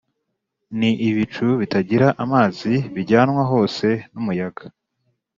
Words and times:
ni 0.79 0.91
ibicu 1.09 1.45
bitagira 1.61 2.07
amazi 2.23 2.71
bijyanwa 2.95 3.43
hose 3.51 3.85
n’umuyaga 4.11 4.63